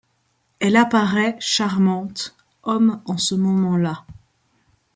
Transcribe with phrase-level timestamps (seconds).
[0.59, 4.03] Elle apparaît, charmante; homme, en ce moment-là